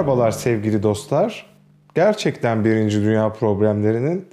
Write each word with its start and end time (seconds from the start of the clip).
Merhabalar 0.00 0.30
sevgili 0.30 0.82
dostlar. 0.82 1.46
Gerçekten 1.94 2.64
Birinci 2.64 3.02
Dünya 3.02 3.32
Problemlerinin 3.32 4.28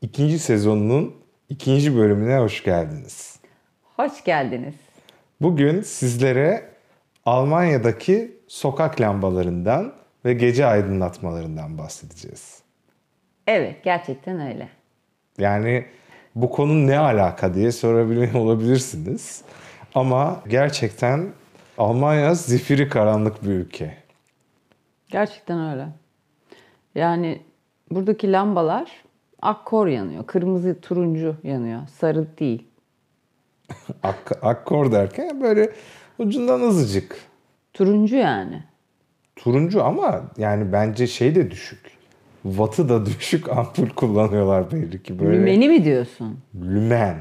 ikinci 0.00 0.38
sezonunun 0.38 1.14
ikinci 1.48 1.96
bölümüne 1.96 2.38
hoş 2.38 2.62
geldiniz. 2.62 3.40
Hoş 3.96 4.24
geldiniz. 4.24 4.74
Bugün 5.40 5.82
sizlere 5.82 6.62
Almanya'daki 7.26 8.38
sokak 8.48 9.00
lambalarından 9.00 9.92
ve 10.24 10.32
gece 10.32 10.66
aydınlatmalarından 10.66 11.78
bahsedeceğiz. 11.78 12.58
Evet, 13.46 13.84
gerçekten 13.84 14.40
öyle. 14.40 14.68
Yani 15.38 15.84
bu 16.34 16.50
konu 16.50 16.86
ne 16.86 16.98
alaka 16.98 17.54
diye 17.54 17.72
sorabilir 17.72 18.34
olabilirsiniz. 18.34 19.42
Ama 19.94 20.42
gerçekten 20.48 21.28
Almanya 21.78 22.34
zifiri 22.34 22.88
karanlık 22.88 23.42
bir 23.42 23.50
ülke. 23.50 24.00
Gerçekten 25.10 25.70
öyle. 25.72 25.88
Yani 26.94 27.40
buradaki 27.90 28.32
lambalar 28.32 28.90
akkor 29.42 29.86
yanıyor. 29.86 30.26
Kırmızı, 30.26 30.80
turuncu 30.80 31.36
yanıyor. 31.44 31.80
Sarı 31.88 32.26
değil. 32.38 32.66
Ak- 34.02 34.44
akkor 34.44 34.92
derken 34.92 35.40
böyle 35.40 35.72
ucundan 36.18 36.60
azıcık. 36.60 37.16
Turuncu 37.74 38.16
yani. 38.16 38.62
Turuncu 39.36 39.84
ama 39.84 40.22
yani 40.38 40.72
bence 40.72 41.06
şey 41.06 41.34
de 41.34 41.50
düşük. 41.50 41.90
Wattı 42.42 42.88
da 42.88 43.06
düşük 43.06 43.48
ampul 43.48 43.88
kullanıyorlar 43.88 44.72
belli 44.72 45.02
ki 45.02 45.18
böyle. 45.18 45.36
Lümeni 45.36 45.68
mi 45.68 45.84
diyorsun? 45.84 46.38
Lümen. 46.54 47.16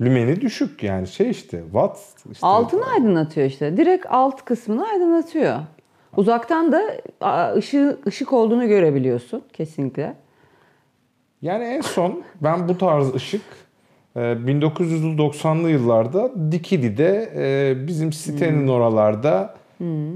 Lümeni 0.00 0.40
düşük 0.40 0.82
yani 0.82 1.06
şey 1.06 1.30
işte 1.30 1.62
watt. 1.72 1.98
Işte 2.32 2.46
Altını 2.46 2.86
aydınlatıyor 2.86 3.46
işte. 3.46 3.76
Direkt 3.76 4.06
alt 4.08 4.44
kısmını 4.44 4.86
aydınlatıyor. 4.86 5.58
Uzaktan 6.16 6.72
da 6.72 6.80
ışığı, 7.56 7.98
ışık 8.06 8.32
olduğunu 8.32 8.68
görebiliyorsun 8.68 9.42
kesinlikle. 9.52 10.14
Yani 11.42 11.64
en 11.64 11.80
son 11.80 12.22
ben 12.40 12.68
bu 12.68 12.78
tarz 12.78 13.14
ışık 13.14 13.42
e, 14.16 14.20
1990'lı 14.20 15.70
yıllarda 15.70 16.52
Dikili'de 16.52 17.32
e, 17.36 17.86
bizim 17.86 18.12
sitenin 18.12 18.68
oralarda 18.68 19.54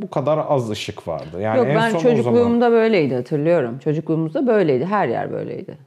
bu 0.02 0.10
kadar 0.10 0.44
az 0.48 0.70
ışık 0.70 1.08
vardı. 1.08 1.40
Yani 1.40 1.58
Yok 1.58 1.66
en 1.66 1.76
ben 1.76 1.90
son 1.90 1.98
o 1.98 2.00
zaman 2.00 2.16
çocukluğumda 2.16 2.70
böyleydi 2.70 3.14
hatırlıyorum. 3.14 3.78
Çocukluğumuzda 3.78 4.46
böyleydi. 4.46 4.84
Her 4.84 5.08
yer 5.08 5.32
böyleydi. 5.32 5.78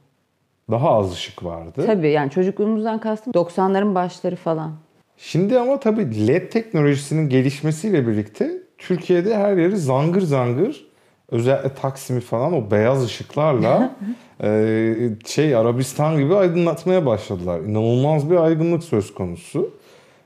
daha 0.70 0.90
az 0.90 1.12
ışık 1.12 1.44
vardı. 1.44 1.82
Tabii 1.86 2.10
yani 2.10 2.30
çocukluğumuzdan 2.30 2.98
kastım 3.00 3.32
90'ların 3.32 3.94
başları 3.94 4.36
falan. 4.36 4.72
Şimdi 5.16 5.58
ama 5.58 5.80
tabii 5.80 6.26
LED 6.26 6.50
teknolojisinin 6.50 7.28
gelişmesiyle 7.28 8.06
birlikte 8.06 8.57
Türkiye'de 8.78 9.36
her 9.36 9.56
yeri 9.56 9.76
zangır 9.76 10.20
zangır 10.20 10.88
özellikle 11.30 11.74
Taksim'i 11.74 12.20
falan 12.20 12.52
o 12.52 12.70
beyaz 12.70 13.04
ışıklarla 13.04 13.96
e, 14.42 14.94
şey 15.26 15.56
Arabistan 15.56 16.18
gibi 16.18 16.36
aydınlatmaya 16.36 17.06
başladılar. 17.06 17.60
İnanılmaz 17.60 18.30
bir 18.30 18.36
aydınlık 18.36 18.84
söz 18.84 19.14
konusu. 19.14 19.70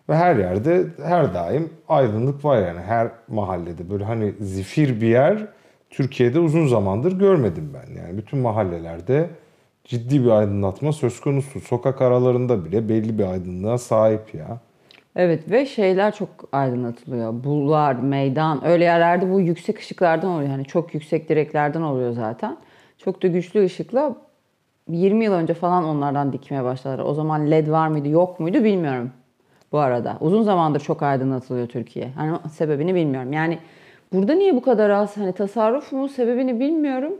Ve 0.08 0.16
her 0.16 0.36
yerde 0.36 0.86
her 1.02 1.34
daim 1.34 1.70
aydınlık 1.88 2.44
var 2.44 2.66
yani 2.66 2.80
her 2.80 3.08
mahallede. 3.28 3.90
Böyle 3.90 4.04
hani 4.04 4.34
zifir 4.40 5.00
bir 5.00 5.06
yer 5.06 5.46
Türkiye'de 5.90 6.40
uzun 6.40 6.66
zamandır 6.66 7.18
görmedim 7.18 7.72
ben. 7.74 7.94
Yani 7.94 8.18
bütün 8.18 8.38
mahallelerde 8.38 9.30
ciddi 9.84 10.24
bir 10.24 10.30
aydınlatma 10.30 10.92
söz 10.92 11.20
konusu. 11.20 11.60
Sokak 11.60 12.02
aralarında 12.02 12.64
bile 12.64 12.88
belli 12.88 13.18
bir 13.18 13.24
aydınlığa 13.24 13.78
sahip 13.78 14.34
ya. 14.34 14.60
Evet 15.16 15.50
ve 15.50 15.66
şeyler 15.66 16.14
çok 16.14 16.28
aydınlatılıyor. 16.52 17.44
Bulvar, 17.44 17.94
meydan 17.94 18.64
öyle 18.66 18.84
yerlerde 18.84 19.30
bu 19.32 19.40
yüksek 19.40 19.78
ışıklardan 19.78 20.30
oluyor. 20.30 20.50
Hani 20.50 20.64
çok 20.64 20.94
yüksek 20.94 21.28
direklerden 21.28 21.82
oluyor 21.82 22.12
zaten. 22.12 22.56
Çok 22.98 23.22
da 23.22 23.26
güçlü 23.26 23.64
ışıkla 23.64 24.16
20 24.88 25.24
yıl 25.24 25.32
önce 25.32 25.54
falan 25.54 25.84
onlardan 25.84 26.32
dikmeye 26.32 26.64
başladılar. 26.64 27.04
O 27.04 27.14
zaman 27.14 27.50
led 27.50 27.68
var 27.68 27.88
mıydı 27.88 28.08
yok 28.08 28.40
muydu 28.40 28.64
bilmiyorum 28.64 29.10
bu 29.72 29.78
arada. 29.78 30.16
Uzun 30.20 30.42
zamandır 30.42 30.80
çok 30.80 31.02
aydınlatılıyor 31.02 31.66
Türkiye. 31.68 32.10
Hani 32.16 32.38
sebebini 32.52 32.94
bilmiyorum. 32.94 33.32
Yani 33.32 33.58
burada 34.12 34.34
niye 34.34 34.56
bu 34.56 34.62
kadar 34.62 34.90
az 34.90 35.16
hani 35.16 35.32
tasarruf 35.32 35.92
mu 35.92 36.08
sebebini 36.08 36.60
bilmiyorum. 36.60 37.12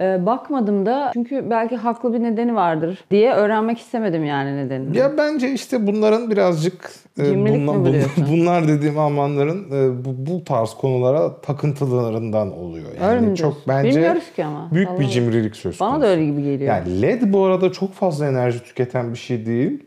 Ee, 0.00 0.26
bakmadım 0.26 0.86
da 0.86 1.10
çünkü 1.14 1.50
belki 1.50 1.76
haklı 1.76 2.12
bir 2.14 2.22
nedeni 2.22 2.54
vardır 2.54 3.04
diye 3.10 3.32
öğrenmek 3.32 3.78
istemedim 3.78 4.24
yani 4.24 4.56
nedenini. 4.56 4.96
Ya 4.98 5.18
bence 5.18 5.52
işte 5.52 5.86
bunların 5.86 6.30
birazcık 6.30 6.90
e, 7.18 7.24
Cimrilik 7.24 7.60
mi 7.60 7.66
bunla- 7.66 7.80
bu 7.88 7.92
diyorsun? 7.92 8.26
bunlar 8.30 8.68
dediğim 8.68 8.98
Almanların 8.98 9.64
e, 9.72 10.04
bu, 10.04 10.10
bu 10.32 10.44
tarz 10.44 10.74
konulara 10.74 11.40
takıntılarından 11.40 12.58
oluyor. 12.58 12.86
Yani 13.00 13.10
Öyle 13.10 13.20
mi 13.20 13.36
çok 13.36 13.38
diyorsun? 13.38 13.62
bence 13.68 13.90
Bilmiyoruz 13.90 14.32
ki 14.36 14.44
ama. 14.44 14.68
büyük 14.72 14.88
bir 14.88 14.94
Vallahi. 14.94 15.10
cimrilik 15.10 15.56
söz 15.56 15.78
konusu. 15.78 15.94
Bana 15.94 16.02
da 16.04 16.06
öyle 16.10 16.24
gibi 16.26 16.42
geliyor. 16.42 16.74
Yani 16.74 17.02
LED 17.02 17.22
bu 17.32 17.44
arada 17.44 17.72
çok 17.72 17.92
fazla 17.92 18.26
enerji 18.26 18.62
tüketen 18.64 19.12
bir 19.12 19.18
şey 19.18 19.46
değil. 19.46 19.84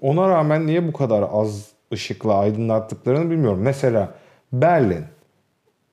Ona 0.00 0.28
rağmen 0.28 0.66
niye 0.66 0.88
bu 0.88 0.92
kadar 0.92 1.24
az 1.32 1.68
ışıkla 1.92 2.38
aydınlattıklarını 2.38 3.30
bilmiyorum. 3.30 3.60
Mesela 3.62 4.08
Berlin. 4.52 5.04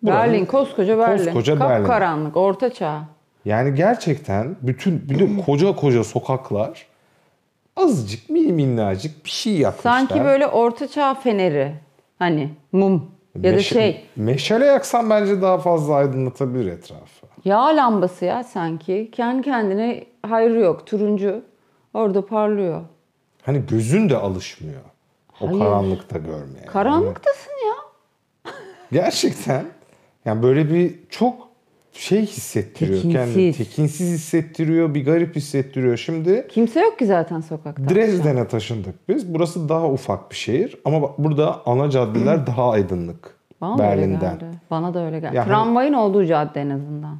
Buranın- 0.03 0.19
Berlin, 0.33 0.45
koskoca 0.45 0.97
Berlin. 0.97 1.25
Koskoca 1.25 1.59
Berlin. 1.59 1.85
Kapkaranlık, 1.85 2.37
orta 2.37 2.73
çağ. 2.73 3.01
Yani 3.45 3.75
gerçekten 3.75 4.55
bütün 4.61 5.09
bir 5.09 5.19
de 5.19 5.41
koca 5.45 5.75
koca 5.75 6.03
sokaklar 6.03 6.85
azıcık 7.75 8.29
mini 8.29 8.51
minnacık 8.53 9.25
bir 9.25 9.29
şey 9.29 9.53
yapmışlar. 9.53 9.91
Sanki 9.91 10.23
böyle 10.23 10.47
orta 10.47 10.87
çağ 10.87 11.13
feneri. 11.13 11.73
Hani 12.19 12.49
mum 12.71 13.11
ya 13.35 13.43
da 13.43 13.47
Meşe- 13.57 13.61
şey 13.73 14.05
Meşale 14.15 14.65
yaksan 14.65 15.09
bence 15.09 15.41
daha 15.41 15.57
fazla 15.57 15.95
aydınlatabilir 15.95 16.71
etrafı. 16.71 17.25
yağ 17.45 17.65
lambası 17.75 18.25
ya 18.25 18.43
sanki. 18.43 19.09
Kendi 19.11 19.41
kendine 19.43 20.03
hayrı 20.27 20.59
yok. 20.59 20.87
Turuncu 20.87 21.41
orada 21.93 22.25
parlıyor. 22.25 22.81
Hani 23.45 23.65
gözün 23.69 24.09
de 24.09 24.17
alışmıyor. 24.17 24.81
O 25.41 25.47
Hayır. 25.47 25.59
karanlıkta 25.59 26.17
görmeye. 26.17 26.65
Karanlıktasın 26.65 27.51
ya. 27.67 27.75
Gerçekten 28.91 29.65
yani 30.25 30.43
böyle 30.43 30.69
bir 30.73 30.95
çok 31.09 31.47
şey 31.93 32.21
hissettiriyor 32.21 33.01
kendini. 33.01 33.33
Tekinsiz. 33.33 33.57
Tekinsiz 33.67 34.11
hissettiriyor, 34.13 34.93
bir 34.93 35.05
garip 35.05 35.35
hissettiriyor. 35.35 35.97
Şimdi 35.97 36.47
Kimse 36.49 36.79
yok 36.81 36.99
ki 36.99 37.05
zaten 37.05 37.39
sokakta. 37.39 37.89
Dresden'e 37.95 38.47
taşındık 38.47 39.09
biz. 39.09 39.33
Burası 39.33 39.69
daha 39.69 39.87
ufak 39.91 40.31
bir 40.31 40.35
şehir 40.35 40.77
ama 40.85 41.01
bak 41.01 41.11
burada 41.17 41.61
ana 41.65 41.89
caddeler 41.89 42.47
daha 42.47 42.69
aydınlık. 42.71 43.35
Bana 43.61 43.77
da 43.77 43.83
öyle 43.91 44.01
Berlin'den. 44.01 44.19
geldi. 44.39 44.45
Bana 44.71 44.93
da 44.93 45.05
öyle 45.05 45.19
geldi. 45.19 45.35
Yani- 45.35 45.47
Tramvayın 45.47 45.93
olduğu 45.93 46.25
cadde 46.25 46.61
en 46.61 46.69
azından. 46.69 47.17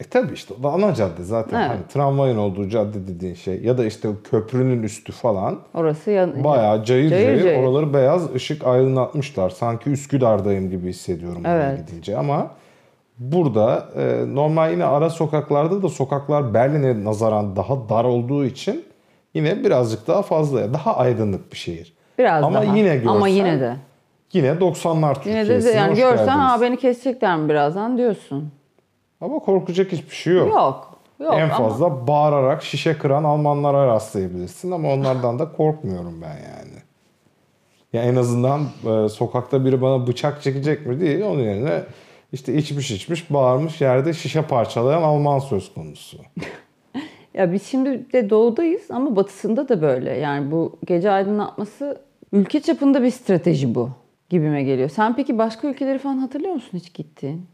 E 0.00 0.04
tabi 0.04 0.32
işte 0.34 0.54
ana 0.64 0.94
cadde 0.94 1.22
zaten. 1.22 1.60
Evet. 1.60 1.70
Hani 1.70 1.80
tramvayın 1.92 2.36
olduğu 2.36 2.68
cadde 2.68 3.08
dediğin 3.08 3.34
şey 3.34 3.62
ya 3.62 3.78
da 3.78 3.84
işte 3.84 4.08
köprünün 4.30 4.82
üstü 4.82 5.12
falan. 5.12 5.58
Orası 5.74 6.10
yan... 6.10 6.44
Bayağı 6.44 6.84
cayır 6.84 7.10
cayır, 7.10 7.26
Cayır 7.26 7.42
cayır. 7.42 7.58
oraları 7.62 7.94
beyaz 7.94 8.34
ışık 8.34 8.66
aydınlatmışlar. 8.66 9.50
Sanki 9.50 9.90
Üsküdar'dayım 9.90 10.70
gibi 10.70 10.88
hissediyorum 10.88 11.42
Evet. 11.46 11.78
gidince 11.88 12.16
ama 12.18 12.50
burada 13.18 13.88
e, 13.96 14.34
normal 14.34 14.72
yine 14.72 14.84
ara 14.84 15.10
sokaklarda 15.10 15.82
da 15.82 15.88
sokaklar 15.88 16.54
Berlin'e 16.54 17.04
nazaran 17.04 17.56
daha 17.56 17.88
dar 17.88 18.04
olduğu 18.04 18.44
için 18.44 18.84
yine 19.34 19.64
birazcık 19.64 20.06
daha 20.08 20.22
fazla 20.22 20.74
daha 20.74 20.96
aydınlık 20.96 21.52
bir 21.52 21.56
şehir. 21.58 21.92
Biraz 22.18 22.44
Ama 22.44 22.62
daha. 22.62 22.76
yine 22.76 22.90
Ama 23.06 23.18
görsen- 23.18 23.26
yine 23.26 23.60
de. 23.60 23.76
Yine 24.32 24.48
90'lar 24.48 24.94
Yine 25.08 25.14
Türkiye'sine 25.44 25.58
de, 25.70 25.74
de 25.74 25.78
yani 25.78 25.94
görsen 25.96 26.16
geldiniz. 26.26 26.28
ha 26.38 26.60
beni 26.60 26.76
kesecekler 26.76 27.36
mi 27.36 27.48
birazdan 27.48 27.98
diyorsun. 27.98 28.52
Ama 29.20 29.38
korkacak 29.38 29.92
hiçbir 29.92 30.14
şey 30.14 30.34
yok. 30.34 30.48
Yok. 30.48 30.92
Yok 31.20 31.34
en 31.36 31.40
ama- 31.50 31.54
fazla 31.68 32.06
bağırarak 32.06 32.62
şişe 32.62 32.98
kıran 32.98 33.24
Almanlara 33.24 33.86
rastlayabilirsin 33.86 34.70
ama 34.70 34.92
onlardan 34.92 35.38
da 35.38 35.52
korkmuyorum 35.52 36.22
ben 36.22 36.28
yani. 36.34 36.82
Ya 37.92 38.02
en 38.02 38.16
azından 38.16 38.60
e, 38.86 39.08
sokakta 39.08 39.64
biri 39.64 39.82
bana 39.82 40.06
bıçak 40.06 40.42
çekecek 40.42 40.86
mi 40.86 41.00
değil. 41.00 41.22
Onun 41.24 41.40
yerine 41.40 41.82
işte 42.32 42.54
içmiş 42.54 42.90
içmiş 42.90 43.30
bağırmış 43.30 43.80
yerde 43.80 44.12
şişe 44.12 44.42
parçalayan 44.42 45.02
Alman 45.02 45.38
söz 45.38 45.74
konusu. 45.74 46.18
Ya 47.34 47.52
biz 47.52 47.66
şimdi 47.66 48.12
de 48.12 48.30
doğudayız 48.30 48.90
ama 48.90 49.16
batısında 49.16 49.68
da 49.68 49.82
böyle. 49.82 50.10
Yani 50.18 50.50
bu 50.50 50.78
gece 50.86 51.10
aydınlatması 51.10 52.00
ülke 52.32 52.60
çapında 52.60 53.02
bir 53.02 53.10
strateji 53.10 53.74
bu 53.74 53.90
gibime 54.30 54.62
geliyor. 54.62 54.88
Sen 54.88 55.16
peki 55.16 55.38
başka 55.38 55.68
ülkeleri 55.68 55.98
falan 55.98 56.18
hatırlıyor 56.18 56.54
musun 56.54 56.78
hiç 56.78 56.94
gittiğin? 56.94 57.46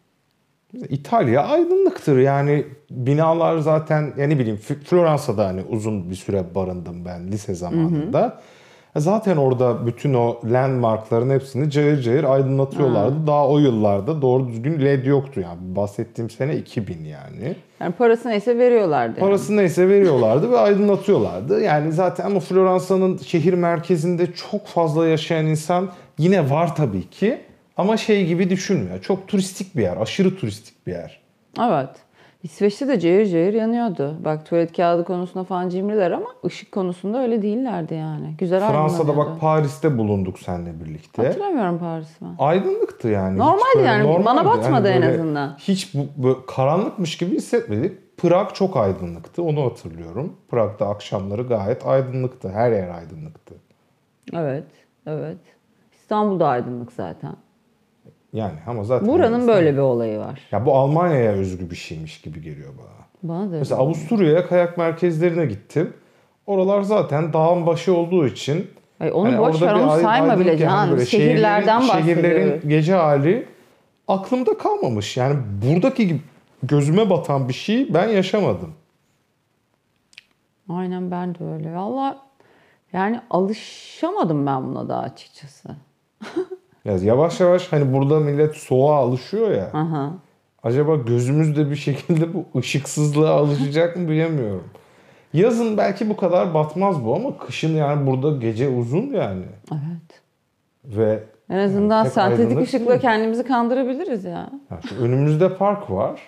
İtalya 0.88 1.42
aydınlıktır 1.42 2.19
yani 2.19 2.66
binalar 2.90 3.58
zaten 3.58 4.12
yani 4.19 4.34
ne 4.34 4.38
bileyim 4.38 4.56
Floransa'da 4.56 5.46
hani 5.46 5.62
uzun 5.62 6.10
bir 6.10 6.14
süre 6.14 6.54
barındım 6.54 7.04
ben 7.04 7.28
lise 7.28 7.54
zamanında. 7.54 8.40
E 8.40 8.57
Zaten 9.00 9.36
orada 9.36 9.86
bütün 9.86 10.14
o 10.14 10.40
landmarkların 10.44 11.30
hepsini 11.30 11.70
cayır 11.70 12.02
cayır 12.02 12.24
aydınlatıyorlardı. 12.24 13.26
Daha 13.26 13.48
o 13.48 13.58
yıllarda 13.58 14.22
doğru 14.22 14.48
düzgün 14.48 14.80
LED 14.84 15.04
yoktu 15.06 15.40
yani. 15.40 15.58
Bahsettiğim 15.76 16.30
sene 16.30 16.56
2000 16.56 17.04
yani. 17.04 17.56
Yani 17.80 17.92
parası 17.92 18.28
neyse 18.28 18.58
veriyorlardı. 18.58 19.20
yani. 19.20 19.28
Parası 19.28 19.56
neyse 19.56 19.88
veriyorlardı 19.88 20.50
ve 20.50 20.58
aydınlatıyorlardı. 20.58 21.60
Yani 21.60 21.92
zaten 21.92 22.24
ama 22.26 22.40
Floransa'nın 22.40 23.16
şehir 23.16 23.54
merkezinde 23.54 24.26
çok 24.50 24.66
fazla 24.66 25.06
yaşayan 25.06 25.46
insan 25.46 25.88
yine 26.18 26.50
var 26.50 26.76
tabii 26.76 27.10
ki. 27.10 27.38
Ama 27.76 27.96
şey 27.96 28.26
gibi 28.26 28.50
düşünmüyor. 28.50 29.00
Çok 29.02 29.28
turistik 29.28 29.76
bir 29.76 29.82
yer, 29.82 29.96
aşırı 29.96 30.36
turistik 30.36 30.86
bir 30.86 30.92
yer. 30.92 31.20
Evet. 31.60 31.88
İsveç'te 32.43 32.88
de 32.88 33.00
cayır 33.00 33.26
cayır 33.26 33.55
yanıyordu. 33.55 34.17
Bak 34.25 34.46
tuvalet 34.46 34.76
kağıdı 34.76 35.05
konusunda 35.05 35.44
falan 35.44 35.69
cimriler 35.69 36.11
ama 36.11 36.26
ışık 36.44 36.73
konusunda 36.73 37.23
öyle 37.23 37.43
değillerdi 37.43 37.94
yani. 37.94 38.35
Güzel 38.38 38.61
Fransa'da 38.61 39.17
bak 39.17 39.40
Paris'te 39.40 39.99
bulunduk 39.99 40.38
seninle 40.38 40.81
birlikte. 40.81 41.23
Hatırlamıyorum 41.23 41.79
Paris'i 41.79 42.25
ben. 42.25 42.35
Aydınlıktı 42.38 43.08
yani. 43.08 43.38
Normaldi 43.38 43.58
Hiç 43.69 43.76
böyle 43.76 43.87
yani. 43.87 44.25
Bana 44.25 44.44
batmadı 44.44 44.88
en 44.88 45.02
böyle 45.02 45.14
azından. 45.14 45.56
Hiç 45.58 45.94
bu, 45.94 46.23
böyle 46.23 46.38
karanlıkmış 46.46 47.19
gibi 47.19 47.37
hissetmedik. 47.37 48.17
Prag 48.17 48.55
çok 48.55 48.76
aydınlıktı. 48.76 49.43
Onu 49.43 49.64
hatırlıyorum. 49.64 50.37
Prag'da 50.50 50.88
akşamları 50.88 51.43
gayet 51.43 51.87
aydınlıktı. 51.87 52.49
Her 52.49 52.73
yer 52.73 52.88
aydınlıktı. 52.88 53.55
Evet, 54.32 54.67
evet. 55.06 55.38
İstanbul'da 55.93 56.49
aydınlık 56.49 56.93
zaten. 56.93 57.37
Yani 58.32 58.54
ama 58.66 58.84
zaten 58.84 59.08
Buranın 59.08 59.48
böyle 59.48 59.72
bir 59.72 59.78
olayı 59.78 60.19
var. 60.19 60.40
ya 60.52 60.66
bu 60.66 60.75
Almanya'ya 60.75 61.32
özgü 61.32 61.70
bir 61.70 61.76
şeymiş 61.76 62.20
gibi 62.20 62.42
geliyor 62.42 62.70
bana. 62.78 62.98
Bana 63.22 63.52
da. 63.52 63.56
Mesela 63.58 63.80
Avusturya'ya 63.80 64.46
kayak 64.46 64.78
merkezlerine 64.78 65.46
gittim. 65.46 65.94
Oralar 66.46 66.82
zaten 66.82 67.32
dağın 67.32 67.66
başı 67.66 67.94
olduğu 67.96 68.26
için 68.26 68.70
Ay 69.00 69.12
onu 69.12 69.28
hani 69.28 69.38
boş 69.38 69.62
ver, 69.62 69.75
onu 69.75 69.90
ay- 69.90 70.02
sayma 70.02 70.38
bile 70.40 70.58
Can. 70.58 70.96
Şehirlerden 70.98 71.80
şehirlerin, 71.80 72.04
şehirlerin 72.04 72.34
bahsediyoruz. 72.40 72.69
gece 72.69 72.94
hali 72.94 73.46
aklımda 74.08 74.58
kalmamış. 74.58 75.16
Yani 75.16 75.36
buradaki 75.62 76.08
gibi 76.08 76.20
gözüme 76.62 77.10
batan 77.10 77.48
bir 77.48 77.54
şey 77.54 77.94
ben 77.94 78.08
yaşamadım. 78.08 78.72
Aynen 80.69 81.10
ben 81.10 81.34
de 81.34 81.44
öyle. 81.44 81.75
Valla 81.75 82.19
yani 82.92 83.20
alışamadım 83.30 84.46
ben 84.46 84.64
buna 84.64 84.88
da 84.88 84.98
açıkçası. 84.98 85.69
Ya 86.84 86.96
yavaş 86.96 87.40
yavaş 87.40 87.72
hani 87.72 87.92
burada 87.92 88.20
millet 88.20 88.54
soğuğa 88.56 88.96
alışıyor 88.96 89.50
ya. 89.50 89.70
Aha. 89.72 90.12
Acaba 90.62 90.96
gözümüz 90.96 91.56
de 91.56 91.70
bir 91.70 91.76
şekilde 91.76 92.34
bu 92.34 92.44
ışıksızlığa 92.58 93.30
alışacak 93.34 93.96
mı 93.96 94.08
bilemiyorum. 94.08 94.64
Yazın 95.32 95.76
belki 95.76 96.08
bu 96.08 96.16
kadar 96.16 96.54
batmaz 96.54 97.04
bu 97.04 97.14
ama 97.14 97.38
kışın 97.38 97.76
yani 97.76 98.06
burada 98.06 98.36
gece 98.36 98.69
uzun 98.69 99.02
yani. 99.10 99.44
Evet. 99.72 100.22
Ve 100.84 101.22
En 101.50 101.58
azından 101.58 102.04
pek 102.04 102.12
sentetik 102.12 102.60
ışıkla 102.60 102.90
değil. 102.90 103.00
kendimizi 103.00 103.44
kandırabiliriz 103.44 104.25
ya. 104.25 104.50
ya 104.70 104.80
şu 104.88 104.96
önümüzde 105.04 105.54
park 105.56 105.90
var. 105.90 106.20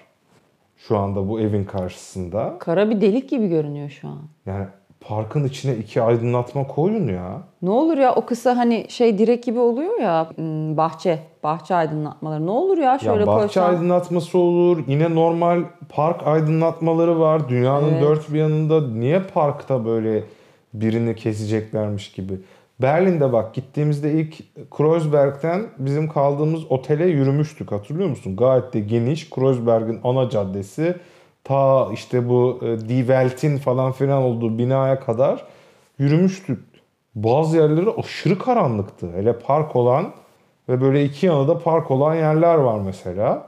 Şu 0.77 0.99
anda 0.99 1.29
bu 1.29 1.41
evin 1.41 1.65
karşısında. 1.65 2.57
Kara 2.59 2.91
bir 2.91 3.01
delik 3.01 3.31
gibi 3.31 3.49
görünüyor 3.49 3.89
şu 3.91 4.09
an. 4.09 4.21
Yani 4.47 4.67
parkın 5.01 5.45
içine 5.45 5.77
iki 5.77 6.03
aydınlatma 6.03 6.67
koyun 6.67 7.09
ya. 7.09 7.43
Ne 7.63 7.71
olur 7.71 7.99
ya 7.99 8.15
o 8.15 8.27
kısa 8.27 8.57
hani 8.57 8.87
şey 8.89 9.19
direk 9.19 9.43
gibi 9.43 9.59
oluyor 9.59 10.01
ya 10.01 10.31
hmm, 10.35 10.77
bahçe, 10.77 11.19
bahçe 11.43 11.75
aydınlatmaları. 11.75 12.47
Ne 12.47 12.51
olur 12.51 12.79
ya 12.79 12.99
şöyle 12.99 13.21
ya 13.21 13.27
bahçe 13.27 13.41
koysan. 13.41 13.69
aydınlatması 13.75 14.39
olur. 14.39 14.85
Yine 14.87 15.15
normal 15.15 15.63
park 15.89 16.27
aydınlatmaları 16.27 17.21
var. 17.21 17.49
Dünyanın 17.49 17.93
Evet. 17.93 18.03
dört 18.03 18.33
bir 18.33 18.39
yanında 18.39 18.89
niye 18.89 19.21
parkta 19.35 19.85
böyle 19.85 20.25
birini 20.75 21.17
keseceklermiş 21.17 22.13
gibi. 22.13 22.33
Berlin'de 22.83 23.33
bak 23.33 23.55
gittiğimizde 23.55 24.13
ilk 24.13 24.35
Kreuzberg'den 24.71 25.63
bizim 25.79 26.09
kaldığımız 26.09 26.61
otele 26.71 27.07
yürümüştük 27.07 27.73
hatırlıyor 27.73 28.09
musun? 28.09 28.37
Gayet 28.37 28.75
de 28.75 28.81
geniş 28.81 29.31
Kreuzberg'in 29.31 30.01
ana 30.05 30.31
caddesi 30.31 30.95
ta 31.45 31.89
işte 31.93 32.29
bu 32.29 32.61
e, 32.91 33.59
falan 33.59 33.93
filan 33.93 34.23
olduğu 34.23 34.59
binaya 34.59 35.01
kadar 35.01 35.45
yürümüştük. 35.99 36.65
Bazı 37.15 37.57
yerleri 37.57 37.91
aşırı 37.91 38.39
karanlıktı. 38.39 39.13
Hele 39.15 39.39
park 39.39 39.77
olan 39.77 40.13
ve 40.69 40.81
böyle 40.81 41.05
iki 41.05 41.27
yanında 41.27 41.59
park 41.59 41.91
olan 41.91 42.15
yerler 42.15 42.55
var 42.55 42.81
mesela. 42.81 43.47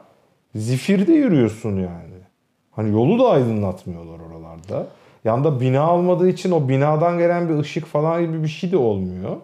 Zifirde 0.55 1.13
yürüyorsun 1.13 1.77
yani. 1.77 2.23
Hani 2.71 2.93
yolu 2.93 3.19
da 3.25 3.29
aydınlatmıyorlar 3.29 4.19
oralarda. 4.21 4.87
Yanda 5.25 5.61
bina 5.61 5.95
olmadığı 5.95 6.29
için 6.29 6.51
o 6.51 6.69
binadan 6.69 7.19
gelen 7.19 7.49
bir 7.49 7.55
ışık 7.55 7.87
falan 7.87 8.23
gibi 8.23 8.43
bir 8.43 8.49
şey 8.49 8.73
de 8.73 8.77
olmuyor. 8.77 9.37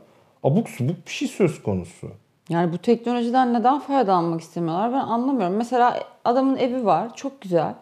Abuk 0.45 0.69
subuk 0.69 1.07
bir 1.07 1.11
şey 1.11 1.29
söz 1.29 1.63
konusu. 1.63 2.09
Yani 2.49 2.73
bu 2.73 2.79
teknolojiden 2.79 3.55
neden 3.55 3.79
faydalanmak 3.79 4.41
istemiyorlar 4.41 4.93
ben 4.93 4.99
anlamıyorum. 4.99 5.57
Mesela 5.57 6.01
adamın 6.25 6.57
evi 6.57 6.87
var 6.87 7.17
çok 7.17 7.41
güzel. 7.41 7.75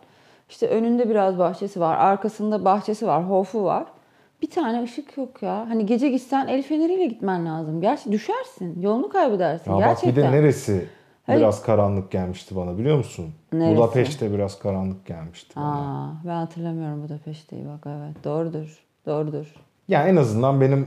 İşte 0.49 0.69
önünde 0.69 1.11
biraz 1.11 1.39
bahçesi 1.39 1.81
var, 1.81 1.97
arkasında 1.97 2.65
bahçesi 2.65 3.07
var, 3.07 3.31
hofu 3.31 3.65
var. 3.65 3.85
Bir 4.43 4.51
tane 4.51 4.83
ışık 4.83 5.17
yok 5.17 5.43
ya. 5.43 5.67
Hani 5.69 5.87
gece 5.87 6.09
gitsen 6.09 6.47
el 6.47 6.63
feneriyle 6.63 7.07
gitmen 7.07 7.47
lazım. 7.47 7.81
Gerçi 7.81 8.13
düşersin, 8.13 8.81
yolunu 8.81 9.09
kaybedersin. 9.09 9.71
Ya 9.71 9.77
bak 9.77 9.85
Gerçekten. 9.85 10.17
bir 10.17 10.23
de 10.23 10.33
neresi 10.33 10.89
Hayır. 11.27 11.41
biraz 11.41 11.63
karanlık 11.63 12.11
gelmişti 12.11 12.57
bana 12.57 12.79
biliyor 12.79 12.97
musun? 12.97 13.35
Neresi? 13.53 13.77
Budapeşte 13.77 14.33
biraz 14.33 14.59
karanlık 14.59 15.07
gelmişti 15.07 15.57
bana. 15.57 15.67
Aa, 15.67 16.13
ben 16.25 16.35
hatırlamıyorum 16.37 17.03
Budapeşte'yi 17.05 17.67
bak 17.67 17.87
evet. 17.87 18.25
Doğrudur, 18.25 18.79
doğrudur. 19.07 19.55
Yani 19.89 20.11
en 20.11 20.17
azından 20.17 20.61
benim 20.61 20.87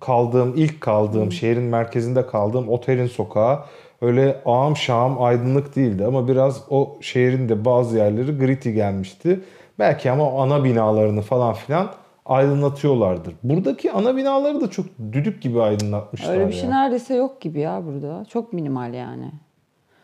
kaldığım, 0.00 0.54
ilk 0.56 0.80
kaldığım, 0.80 1.32
şehrin 1.32 1.62
merkezinde 1.62 2.26
kaldığım 2.26 2.68
otelin 2.68 3.06
sokağı 3.06 3.64
öyle 4.00 4.42
ağam 4.44 4.76
şahım 4.76 5.22
aydınlık 5.22 5.76
değildi. 5.76 6.04
Ama 6.04 6.28
biraz 6.28 6.62
o 6.70 6.98
şehrin 7.00 7.48
de 7.48 7.64
bazı 7.64 7.96
yerleri 7.98 8.38
gritty 8.38 8.70
gelmişti. 8.70 9.40
Belki 9.78 10.10
ama 10.10 10.42
ana 10.42 10.64
binalarını 10.64 11.22
falan 11.22 11.54
filan 11.54 11.88
aydınlatıyorlardır. 12.26 13.34
Buradaki 13.42 13.92
ana 13.92 14.16
binaları 14.16 14.60
da 14.60 14.70
çok 14.70 14.86
düdük 15.12 15.42
gibi 15.42 15.62
aydınlatmışlar 15.62 16.34
Öyle 16.34 16.48
bir 16.48 16.52
şey 16.52 16.70
neredeyse 16.70 17.14
yok 17.14 17.40
gibi 17.40 17.60
ya 17.60 17.82
burada. 17.86 18.24
Çok 18.24 18.52
minimal 18.52 18.94
yani. 18.94 19.30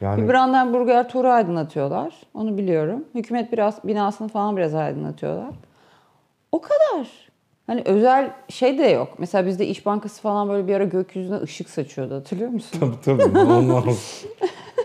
Yani 0.01 0.23
Bir 0.23 0.29
Brandenburger 0.29 1.09
Tor'u 1.09 1.29
aydınlatıyorlar. 1.29 2.15
Onu 2.35 2.59
biliyorum. 2.59 3.05
Hükümet 3.15 3.53
biraz 3.53 3.85
binasını 3.85 4.29
falan 4.29 4.57
biraz 4.57 4.75
aydınlatıyorlar. 4.75 5.55
O 6.53 6.61
kadar. 6.61 7.32
Hani 7.73 7.83
özel 7.85 8.31
şey 8.49 8.79
de 8.79 8.87
yok. 8.87 9.09
Mesela 9.19 9.47
bizde 9.47 9.67
İş 9.67 9.87
Bankası 9.87 10.23
falan 10.23 10.49
böyle 10.49 10.69
bir 10.69 10.75
ara 10.75 10.85
gökyüzüne 10.85 11.37
ışık 11.37 11.71
saçıyordu. 11.71 12.15
Hatırlıyor 12.15 12.51
musun? 12.51 12.99
tabii 13.05 13.21
tabii 13.21 13.39
olmaz. 13.39 14.25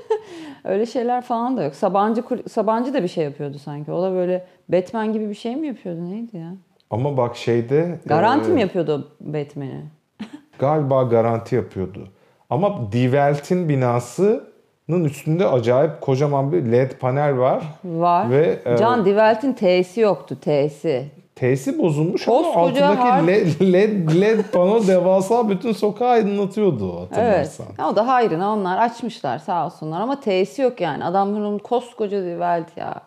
Öyle 0.64 0.86
şeyler 0.86 1.22
falan 1.22 1.58
da 1.58 1.64
yok. 1.64 1.76
Sabancı 1.76 2.24
Sabancı 2.50 2.94
da 2.94 3.04
bir 3.04 3.08
şey 3.08 3.24
yapıyordu 3.24 3.60
sanki. 3.60 3.92
O 3.92 4.04
da 4.04 4.12
böyle 4.12 4.46
Batman 4.70 5.14
gibi 5.14 5.30
bir 5.30 5.36
şey 5.36 5.56
mi 5.56 5.68
yapıyordu? 5.68 6.06
Neydi 6.06 6.38
ya? 6.38 6.54
Ama 6.90 7.18
bak 7.18 7.36
şeyde 7.36 8.00
Garanti 8.06 8.52
e, 8.52 8.54
mi 8.54 8.62
yapıyordu 8.62 9.12
Batman'i? 9.22 9.84
Galiba 10.60 11.04
garanti 11.04 11.56
yapıyordu. 11.56 12.08
Ama 12.50 12.92
Die 12.92 13.04
Welt'in 13.04 13.70
binasının 13.70 15.04
üstünde 15.04 15.48
acayip 15.48 16.02
kocaman 16.02 16.52
bir 16.52 16.72
led 16.72 16.92
panel 16.92 17.38
var. 17.38 17.64
Var. 17.84 18.30
Ve, 18.30 18.60
e, 18.66 18.78
Can 18.78 19.06
Die 19.06 19.14
Welt'in 19.14 19.54
T'si 19.54 20.02
yoktu. 20.02 20.38
T'si. 20.42 21.17
T'si 21.40 21.80
bozulmuş 21.80 22.28
ama 22.28 22.38
Koskoca 22.38 22.60
altındaki 22.88 23.10
harf. 23.10 23.28
led, 23.28 23.74
led, 23.74 24.22
led 24.22 24.40
pano 24.54 24.88
devasa 24.88 25.50
bütün 25.50 25.72
sokağı 25.72 26.10
aydınlatıyordu 26.10 26.98
Evet. 27.00 27.12
hatırlarsan. 27.12 27.66
O 27.92 27.96
da 27.96 28.08
hayrına 28.08 28.54
onlar 28.54 28.78
açmışlar 28.78 29.40
sağ 29.40 29.66
olsunlar 29.66 30.02
ama 30.02 30.20
T'si 30.20 30.62
yok 30.62 30.82
yani. 30.82 31.06
Adamların 31.06 31.58
koskoca 31.58 32.24
Die 32.24 32.32
Welt 32.32 32.78
ya. 32.78 33.02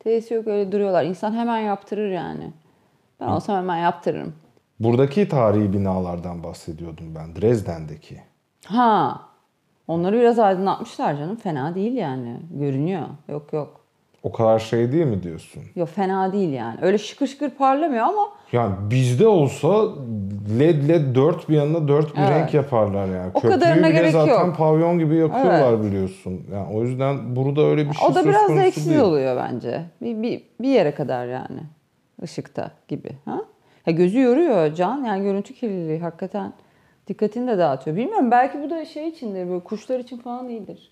T'si 0.00 0.34
yok 0.34 0.46
öyle 0.46 0.72
duruyorlar. 0.72 1.04
İnsan 1.04 1.32
hemen 1.34 1.58
yaptırır 1.58 2.10
yani. 2.10 2.52
Ben 3.20 3.26
olsam 3.26 3.56
hemen 3.56 3.76
yaptırırım. 3.76 4.34
Buradaki 4.80 5.28
tarihi 5.28 5.72
binalardan 5.72 6.42
bahsediyordum 6.42 7.14
ben. 7.14 7.36
Dresden'deki. 7.42 8.20
Ha. 8.66 9.20
Onları 9.88 10.16
biraz 10.20 10.38
aydınlatmışlar 10.38 11.16
canım. 11.16 11.36
Fena 11.36 11.74
değil 11.74 11.92
yani. 11.96 12.36
Görünüyor. 12.50 13.02
Yok 13.28 13.52
yok. 13.52 13.80
O 14.26 14.32
kadar 14.32 14.58
şey 14.58 14.92
değil 14.92 15.06
mi 15.06 15.22
diyorsun? 15.22 15.62
Yok 15.76 15.88
fena 15.88 16.32
değil 16.32 16.52
yani. 16.52 16.78
Öyle 16.82 16.98
şıkır 16.98 17.26
şıkır 17.26 17.50
parlamıyor 17.50 18.04
ama 18.04 18.28
Yani 18.52 18.74
bizde 18.90 19.28
olsa 19.28 19.68
led 20.58 20.88
led 20.88 21.14
dört 21.14 21.48
bir 21.48 21.54
yanına 21.54 21.88
dört 21.88 22.16
bir 22.16 22.20
Evet. 22.20 22.30
renk 22.30 22.54
yaparlar 22.54 23.06
yani. 23.06 23.30
O 23.34 23.40
Köprüyü 23.40 23.52
kadarına 23.54 23.88
bile 23.88 23.96
gerek 23.98 24.12
zaten 24.12 24.46
yok. 24.46 24.56
pavyon 24.56 24.98
gibi 24.98 25.16
yakıyorlar 25.16 25.82
biliyorsun. 25.82 26.40
Yani 26.52 26.74
o 26.74 26.82
yüzden 26.82 27.36
burada 27.36 27.62
öyle 27.62 27.88
bir 27.88 27.94
şey 27.94 28.08
o 28.08 28.14
da 28.14 28.24
biraz 28.24 28.48
da 28.56 28.62
eksiz 28.62 28.90
değil. 28.90 29.00
oluyor 29.00 29.36
bence. 29.36 29.82
Bir, 30.02 30.22
bir, 30.22 30.42
bir 30.60 30.68
yere 30.68 30.94
kadar 30.94 31.26
yani. 31.26 31.60
Işıkta 32.22 32.70
gibi. 32.88 33.10
Ha? 33.24 33.40
Ya 33.86 33.92
gözü 33.92 34.20
yoruyor 34.20 34.74
Can. 34.74 35.04
Yani 35.04 35.22
görüntü 35.22 35.54
kirliliği 35.54 35.98
hakikaten 36.00 36.52
dikkatini 37.08 37.48
de 37.48 37.58
dağıtıyor. 37.58 37.96
Bilmiyorum 37.96 38.30
belki 38.30 38.62
bu 38.62 38.70
da 38.70 38.84
şey 38.84 39.08
içindir 39.08 39.48
böyle 39.48 39.60
kuşlar 39.64 39.98
için 39.98 40.18
falan 40.18 40.48
iyidir. 40.48 40.90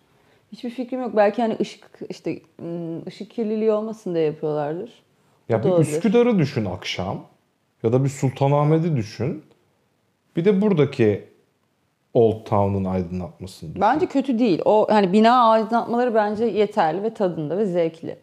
Hiçbir 0.55 0.71
fikrim 0.71 1.01
yok. 1.01 1.17
Belki 1.17 1.43
hani 1.43 1.57
ışık 1.61 1.91
işte 2.09 2.41
ışık 3.07 3.31
kirliliği 3.31 3.73
olmasın 3.73 4.15
diye 4.15 4.25
yapıyorlardır. 4.25 5.03
Ya 5.49 5.59
O 5.59 5.63
bir. 5.63 5.81
Üsküdar'ı 5.81 6.39
düşün 6.39 6.65
akşam. 6.65 7.25
Ya 7.83 7.93
da 7.93 8.05
bir 8.05 8.09
Sultanahmet'i 8.09 8.97
düşün. 8.97 9.45
Bir 10.37 10.45
de 10.45 10.63
buradaki 10.63 11.25
Old 12.15 12.45
Town'un 12.45 12.85
aydınlatmasını 12.85 13.71
düşün. 13.71 13.81
Bence 13.81 14.07
kötü 14.07 14.39
değil. 14.39 14.63
O 14.65 14.87
hani 14.91 15.13
bina 15.13 15.51
aydınlatmaları 15.51 16.15
bence 16.15 16.45
yeterli 16.45 17.03
ve 17.03 17.15
tadında 17.15 17.59
ve 17.59 17.67
zevkli. 17.67 18.19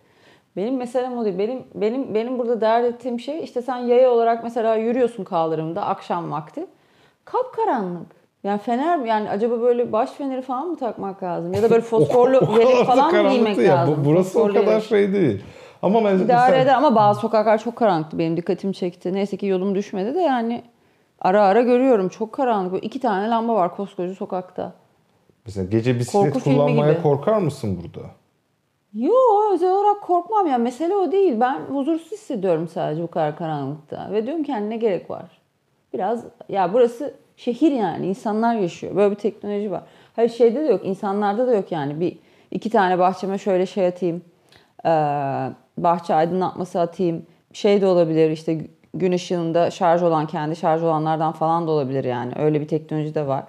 Benim 0.56 0.78
meselem 0.78 1.18
o 1.18 1.26
değil. 1.26 1.38
Benim 1.38 1.64
benim 1.76 2.14
benim 2.14 2.40
burada 2.40 2.62
dert 2.62 2.86
ettiğim 2.86 3.20
şey 3.20 3.44
işte 3.44 3.62
sen 3.62 3.78
yaya 3.78 4.12
olarak 4.12 4.44
mesela 4.44 4.76
yürüyorsun 4.76 5.24
kaldırımda 5.24 5.86
akşam 5.86 6.32
vakti. 6.32 6.66
Kapkaranlık. 7.26 8.21
Yani 8.44 8.60
fener 8.60 9.00
yani 9.00 9.30
acaba 9.30 9.62
böyle 9.62 9.92
baş 9.92 10.10
feneri 10.12 10.42
falan 10.42 10.68
mı 10.68 10.78
takmak 10.78 11.24
lazım? 11.24 11.54
Ya 11.54 11.64
da 11.64 11.70
böyle 11.70 11.82
fosforlu 11.82 12.38
O- 12.38 12.46
o 12.56 12.60
yelek 12.60 12.86
falan 12.86 13.16
mı 13.26 13.30
giymek 13.32 13.58
ya. 13.58 13.76
lazım? 13.78 13.96
Bu- 14.02 14.06
Burası 14.10 14.30
o 14.40 14.44
Fosforlu 14.44 14.54
kadar 14.54 14.72
yelek. 14.72 14.84
şey 14.84 15.14
değil. 15.14 15.44
Ama 15.82 16.00
ben 16.06 16.16
İdare 16.16 16.26
mesela- 16.28 16.56
eder 16.58 16.74
ama 16.74 16.96
bazı 16.96 17.20
sokaklar 17.20 17.58
çok 17.58 17.76
karanlıktı. 17.76 18.20
Benim 18.20 18.38
dikkatimi 18.38 18.74
çekti. 18.74 19.14
Neyse 19.14 19.38
ki 19.38 19.46
yolum 19.46 19.76
düşmedi 19.76 20.16
de 20.16 20.20
yani 20.20 20.64
ara 21.22 21.42
ara 21.44 21.62
görüyorum. 21.62 22.10
Çok 22.10 22.34
karanlık. 22.34 22.72
Böyle 22.74 22.86
iki 22.86 23.00
tane 23.00 23.30
lamba 23.30 23.56
var 23.56 23.76
koskoca 23.76 24.16
sokakta. 24.16 24.74
Mesela 25.46 25.68
gece 25.68 26.00
bisiklet 26.00 26.34
Korku 26.34 26.44
kullanmaya 26.44 27.02
korkar 27.02 27.38
mısın 27.38 27.80
burada? 27.84 28.08
Yo 28.94 29.14
özel 29.54 29.72
olarak 29.72 30.02
korkmam 30.02 30.48
ya. 30.48 30.58
Mesele 30.58 30.96
o 30.96 31.12
değil. 31.12 31.40
Ben 31.40 31.60
huzursuz 31.60 32.12
hissediyorum 32.12 32.68
sadece 32.68 33.04
bu 33.04 33.08
kadar 33.12 33.36
karanlıkta. 33.38 34.10
Ve 34.12 34.26
diyorum 34.26 34.44
ki 34.44 34.70
ne 34.70 34.78
gerek 34.78 35.10
var? 35.10 35.26
Biraz 35.94 36.24
ya 36.50 36.74
burası 36.74 37.14
şehir 37.44 37.72
yani. 37.72 38.08
insanlar 38.08 38.56
yaşıyor. 38.56 38.96
Böyle 38.96 39.12
bir 39.12 39.20
teknoloji 39.20 39.72
var. 39.72 39.84
Hayır 40.16 40.30
şeyde 40.30 40.64
de 40.64 40.68
yok. 40.68 40.82
insanlarda 40.86 41.48
da 41.48 41.56
yok 41.56 41.72
yani. 41.72 42.00
Bir 42.00 42.18
iki 42.52 42.70
tane 42.70 43.00
bahçeme 43.00 43.38
şöyle 43.38 43.66
şey 43.66 43.88
atayım. 43.88 44.22
Ee, 44.86 44.90
bahçe 45.78 46.14
aydınlatması 46.14 46.80
atayım. 46.80 47.26
Şey 47.54 47.82
de 47.82 47.86
olabilir 47.86 48.32
işte 48.32 48.62
gün 48.94 49.12
ışığında 49.12 49.72
şarj 49.72 50.04
olan 50.04 50.28
kendi 50.28 50.56
şarj 50.56 50.84
olanlardan 50.84 51.32
falan 51.32 51.68
da 51.68 51.72
olabilir 51.72 52.04
yani. 52.04 52.34
Öyle 52.40 52.62
bir 52.62 52.68
teknoloji 52.68 53.16
de 53.16 53.28
var. 53.28 53.44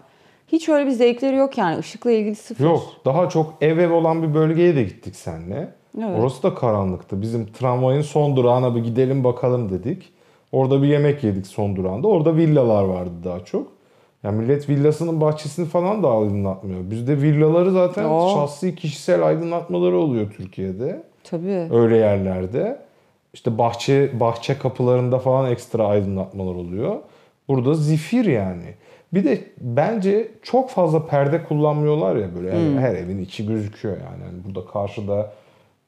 Hiç 0.49 0.69
öyle 0.69 0.87
bir 0.87 0.91
zevkleri 0.91 1.37
yok 1.37 1.59
yani. 1.59 1.81
Işıkla 1.81 2.11
ilgili 2.11 2.35
sıfır. 2.35 2.65
Yok. 2.65 2.83
Daha 3.05 3.29
çok 3.29 3.55
ev 3.61 3.79
ev 3.79 3.93
olan 3.93 4.23
bir 4.23 4.35
bölgeye 4.35 4.77
de 4.77 4.83
gittik 4.83 5.17
seninle. 5.17 5.75
Evet. 5.99 6.21
Orası 6.21 6.43
da 6.43 6.55
karanlıktı. 6.55 7.23
Bizim 7.23 7.53
tramvayın 7.53 8.03
son 8.03 8.37
durağına 8.37 8.75
bir 8.75 8.85
gidelim 8.85 9.25
bakalım 9.25 9.71
dedik. 9.71 10.13
Orada 10.53 10.83
bir 10.83 10.89
yemek 10.89 11.25
yedik 11.25 11.47
son 11.47 11.77
durağında. 11.77 12.09
Orada 12.09 12.37
villalar 12.37 12.85
vardı 12.85 13.13
daha 13.25 13.41
çok. 13.45 13.82
Yani 14.23 14.39
millet 14.43 14.69
villasının 14.69 15.21
bahçesini 15.21 15.67
falan 15.67 16.03
da 16.03 16.11
aydınlatmıyor. 16.11 16.91
Bizde 16.91 17.23
villaları 17.23 17.71
zaten 17.71 18.05
Oo. 18.05 18.35
şahsi 18.35 18.75
kişisel 18.75 19.27
aydınlatmaları 19.27 19.97
oluyor 19.97 20.31
Türkiye'de. 20.37 21.03
Tabii. 21.25 21.69
Öyle 21.75 21.97
yerlerde. 21.97 22.79
İşte 23.35 23.59
bahçe 23.59 24.21
bahçe 24.21 24.59
kapılarında 24.59 25.19
falan 25.19 25.51
ekstra 25.51 25.87
aydınlatmalar 25.87 26.55
oluyor. 26.55 26.97
Burada 27.49 27.75
zifir 27.75 28.25
yani. 28.25 28.75
Bir 29.15 29.25
de 29.25 29.41
bence 29.61 30.29
çok 30.43 30.71
fazla 30.71 31.07
perde 31.07 31.45
kullanmıyorlar 31.45 32.17
ya 32.17 32.29
böyle 32.37 32.53
Hmm. 32.53 32.79
her, 32.79 32.95
evin 32.95 33.19
içi 33.19 33.47
gözüküyor 33.47 33.97
yani. 33.97 34.23
Yani 34.25 34.45
burada 34.47 34.67
karşıda 34.67 35.33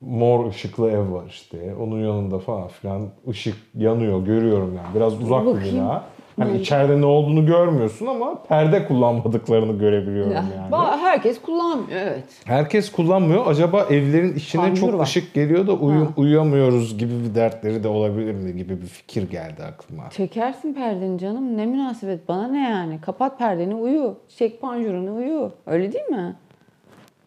mor 0.00 0.48
ışıklı 0.50 0.90
ev 0.90 1.12
var 1.12 1.24
işte. 1.28 1.74
Onun 1.80 2.00
yanında 2.04 2.38
falan 2.38 2.68
filan 2.68 3.08
ışık 3.28 3.56
yanıyor 3.74 4.24
görüyorum 4.24 4.74
yani. 4.76 4.94
Biraz 4.94 5.22
uzak 5.22 5.42
bir 5.42 5.46
bakayım. 5.46 5.74
bina. 5.74 6.04
Hani 6.38 6.58
içeride 6.60 7.00
ne 7.00 7.04
olduğunu 7.06 7.46
görmüyorsun 7.46 8.06
ama 8.06 8.42
perde 8.42 8.86
kullanmadıkları 8.86 9.72
görebiliyorum 9.72 10.32
Ya, 10.32 10.44
yani. 10.56 10.70
ba- 10.70 10.98
Herkes 10.98 11.40
kullanmıyor 11.42 12.00
evet. 12.00 12.24
Herkes 12.44 12.92
kullanmıyor. 12.92 13.46
Acaba 13.46 13.82
evlerin 13.90 14.34
içine 14.34 14.62
Panjur 14.62 14.80
çok 14.90 14.98
var. 14.98 15.04
ışık 15.04 15.34
geliyor 15.34 15.66
da 15.66 15.72
uyu- 15.72 16.04
Ha. 16.04 16.08
uyuyamıyoruz 16.16 16.98
gibi 16.98 17.12
bir 17.28 17.34
dertleri 17.34 17.82
de 17.84 17.88
olabilir 17.88 18.32
mi 18.34 18.56
gibi 18.56 18.80
bir 18.82 18.86
fikir 18.86 19.30
geldi 19.30 19.62
aklıma. 19.62 20.10
Çekersin 20.10 20.74
perdeni 20.74 21.18
canım 21.18 21.56
ne 21.56 21.66
münasebet 21.66 22.28
bana 22.28 22.48
ne 22.48 22.70
yani. 22.70 23.00
Kapat 23.00 23.38
perdeni 23.38 23.74
uyu. 23.74 24.16
Çek 24.38 24.60
panjurunu 24.60 25.14
uyu. 25.16 25.50
Öyle 25.66 25.92
değil 25.92 26.04
mi? 26.06 26.34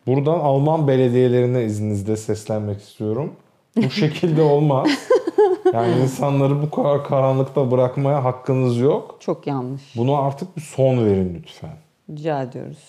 Buradan 0.08 0.40
Alman 0.40 0.88
belediyelerine 0.88 1.64
izninizle 1.64 2.16
seslenmek 2.18 2.80
istiyorum. 2.82 3.34
Bu 3.78 3.90
şekilde 3.90 4.42
olmaz. 4.42 4.88
Yani 5.74 6.02
insanları 6.04 6.62
bu 6.62 6.72
kadar 6.72 7.04
karanlıkta 7.04 7.72
bırakmaya 7.72 8.24
hakkınız 8.24 8.78
yok. 8.78 9.18
Çok 9.20 9.48
yanlış. 9.48 9.82
Buna 9.96 10.18
artık 10.18 10.58
bir 10.58 10.62
son 10.62 11.06
verin 11.06 11.36
lütfen. 11.36 11.78
Rica 12.10 12.42
ediyoruz. 12.42 12.84